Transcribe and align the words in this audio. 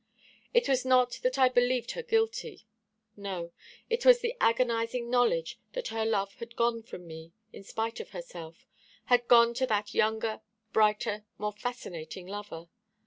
It 0.51 0.67
was 0.67 0.83
not 0.83 1.19
that 1.21 1.37
I 1.37 1.47
believed 1.47 1.91
her 1.91 2.01
guilty. 2.01 2.65
No, 3.15 3.51
it 3.87 4.03
was 4.03 4.19
the 4.19 4.35
agonising 4.41 5.11
knowledge 5.11 5.59
that 5.73 5.89
her 5.89 6.05
love 6.07 6.33
had 6.39 6.55
gone 6.55 6.81
from 6.81 7.05
me, 7.05 7.33
in 7.53 7.63
spite 7.63 7.99
of 7.99 8.09
herself 8.09 8.65
had 9.13 9.27
gone 9.27 9.53
to 9.53 9.67
that 9.67 9.93
younger, 9.93 10.41
brighter, 10.73 11.25
more 11.37 11.51
fascinating 11.53 12.25
lover. 12.25 12.69